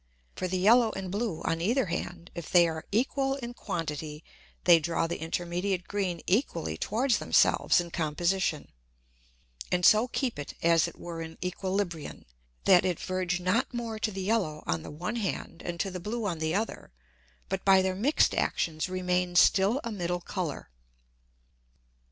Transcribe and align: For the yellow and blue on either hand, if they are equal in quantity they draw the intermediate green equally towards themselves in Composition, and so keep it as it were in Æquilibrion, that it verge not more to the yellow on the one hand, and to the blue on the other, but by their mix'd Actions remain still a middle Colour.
For 0.35 0.47
the 0.47 0.57
yellow 0.57 0.89
and 0.93 1.11
blue 1.11 1.43
on 1.43 1.61
either 1.61 1.85
hand, 1.85 2.31
if 2.33 2.49
they 2.49 2.67
are 2.67 2.87
equal 2.91 3.35
in 3.35 3.53
quantity 3.53 4.23
they 4.63 4.79
draw 4.79 5.05
the 5.05 5.21
intermediate 5.21 5.87
green 5.87 6.21
equally 6.25 6.75
towards 6.75 7.19
themselves 7.19 7.79
in 7.79 7.91
Composition, 7.91 8.69
and 9.71 9.85
so 9.85 10.07
keep 10.07 10.39
it 10.39 10.55
as 10.63 10.87
it 10.87 10.97
were 10.99 11.21
in 11.21 11.37
Æquilibrion, 11.37 12.23
that 12.65 12.83
it 12.83 12.99
verge 12.99 13.39
not 13.39 13.71
more 13.75 13.99
to 13.99 14.09
the 14.09 14.23
yellow 14.23 14.63
on 14.65 14.81
the 14.81 14.89
one 14.89 15.17
hand, 15.17 15.61
and 15.63 15.79
to 15.79 15.91
the 15.91 15.99
blue 15.99 16.25
on 16.25 16.39
the 16.39 16.55
other, 16.55 16.91
but 17.47 17.63
by 17.63 17.83
their 17.83 17.93
mix'd 17.93 18.33
Actions 18.33 18.89
remain 18.89 19.35
still 19.35 19.79
a 19.83 19.91
middle 19.91 20.21
Colour. 20.21 20.71